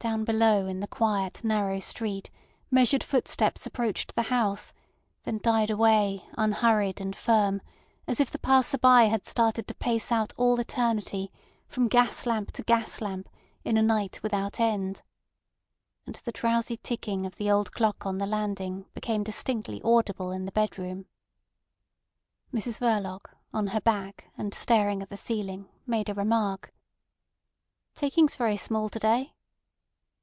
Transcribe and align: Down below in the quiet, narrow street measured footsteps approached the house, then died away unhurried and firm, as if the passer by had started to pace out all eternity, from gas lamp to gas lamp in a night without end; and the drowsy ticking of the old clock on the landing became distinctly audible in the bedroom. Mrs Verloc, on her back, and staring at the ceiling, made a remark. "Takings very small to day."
Down 0.00 0.22
below 0.24 0.68
in 0.68 0.78
the 0.78 0.86
quiet, 0.86 1.42
narrow 1.42 1.80
street 1.80 2.30
measured 2.70 3.02
footsteps 3.02 3.66
approached 3.66 4.14
the 4.14 4.22
house, 4.30 4.72
then 5.24 5.38
died 5.42 5.70
away 5.70 6.24
unhurried 6.34 7.00
and 7.00 7.16
firm, 7.16 7.60
as 8.06 8.20
if 8.20 8.30
the 8.30 8.38
passer 8.38 8.78
by 8.78 9.06
had 9.06 9.26
started 9.26 9.66
to 9.66 9.74
pace 9.74 10.12
out 10.12 10.32
all 10.36 10.60
eternity, 10.60 11.32
from 11.66 11.88
gas 11.88 12.26
lamp 12.26 12.52
to 12.52 12.62
gas 12.62 13.00
lamp 13.00 13.28
in 13.64 13.76
a 13.76 13.82
night 13.82 14.22
without 14.22 14.60
end; 14.60 15.02
and 16.06 16.14
the 16.22 16.30
drowsy 16.30 16.76
ticking 16.76 17.26
of 17.26 17.34
the 17.34 17.50
old 17.50 17.72
clock 17.72 18.06
on 18.06 18.18
the 18.18 18.24
landing 18.26 18.86
became 18.94 19.24
distinctly 19.24 19.82
audible 19.82 20.30
in 20.30 20.44
the 20.44 20.52
bedroom. 20.52 21.06
Mrs 22.54 22.78
Verloc, 22.78 23.32
on 23.52 23.66
her 23.66 23.80
back, 23.80 24.28
and 24.38 24.54
staring 24.54 25.02
at 25.02 25.10
the 25.10 25.16
ceiling, 25.16 25.68
made 25.88 26.08
a 26.08 26.14
remark. 26.14 26.72
"Takings 27.96 28.36
very 28.36 28.56
small 28.56 28.88
to 28.90 29.00
day." 29.00 29.34